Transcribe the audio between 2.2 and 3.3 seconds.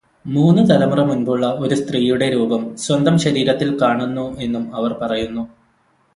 രൂപം സ്വന്തം